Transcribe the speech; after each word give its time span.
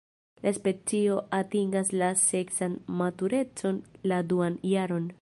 La 0.45 0.51
specio 0.57 1.17
atingas 1.41 1.93
la 2.03 2.09
seksan 2.23 2.81
maturecon 3.03 3.83
la 4.13 4.23
duan 4.33 4.61
jaron. 4.77 5.09